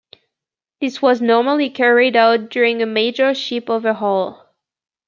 [0.79, 4.51] This was normally carried out during a major ship overhaul.